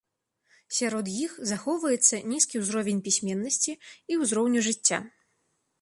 Сярод 0.77 1.11
іх 1.25 1.31
захоўваецца 1.51 2.21
нізкі 2.31 2.55
ўзровень 2.65 3.05
пісьменнасці 3.09 3.79
і 4.15 4.23
ўзроўню 4.23 4.59
жыцця. 4.71 4.97